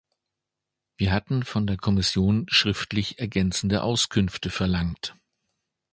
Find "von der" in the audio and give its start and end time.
1.43-1.77